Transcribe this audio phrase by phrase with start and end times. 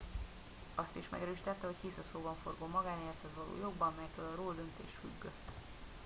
[0.75, 5.49] azt is megerősítette hogy hisz a szóbanforgó magánélethez való jogban melytől a roe döntés függött